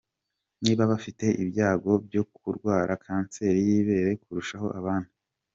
Niba 0.63 0.83
bafite 0.91 1.25
ibyago 1.43 1.91
byo 2.05 2.23
kurwara 2.35 2.91
kanseri 3.03 3.59
y’ 3.67 3.69
ibere 3.79 4.11
kurusha 4.23 4.55
abandi?. 4.79 5.11